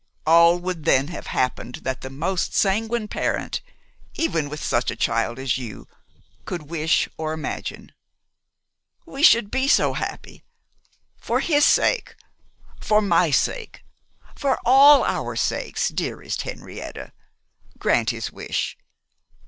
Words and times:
All 0.25 0.57
would 0.57 0.83
then 0.85 1.09
have 1.09 1.27
happened 1.27 1.75
that 1.83 2.01
the 2.01 2.09
most 2.09 2.55
sanguine 2.55 3.07
parent, 3.07 3.61
even 4.15 4.49
with 4.49 4.63
such 4.63 4.89
a 4.89 4.95
child 4.95 5.37
as 5.37 5.59
you, 5.59 5.87
could 6.43 6.63
wish 6.71 7.07
or 7.17 7.33
imagine. 7.33 7.91
We 9.05 9.21
should 9.21 9.51
be 9.51 9.67
so 9.67 9.93
happy! 9.93 10.43
For 11.19 11.39
his 11.39 11.65
sake, 11.65 12.15
for 12.79 12.99
my 13.03 13.29
sake, 13.29 13.83
for 14.35 14.57
all 14.65 15.03
our 15.03 15.35
sakes, 15.35 15.89
dearest 15.89 16.41
Henrietta, 16.41 17.13
grant 17.77 18.09
his 18.09 18.31
wish. 18.31 18.75